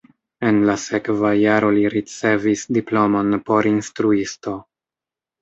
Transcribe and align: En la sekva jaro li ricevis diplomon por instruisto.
En 0.51 0.55
la 0.69 0.73
sekva 0.83 1.33
jaro 1.39 1.69
li 1.75 1.83
ricevis 1.95 2.65
diplomon 2.79 3.39
por 3.51 3.71
instruisto. 3.75 4.57